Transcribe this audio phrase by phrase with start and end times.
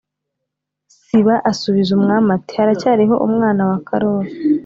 [1.03, 4.31] Siba asubiza umwami ati Haracyariho umwana wa karori